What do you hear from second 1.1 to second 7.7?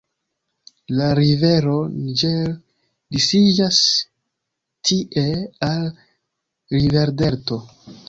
rivero Niger disiĝas tie al riverdelto.